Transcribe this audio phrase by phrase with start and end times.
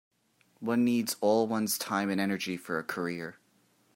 [0.61, 3.37] One needs all one's time and energy for a career.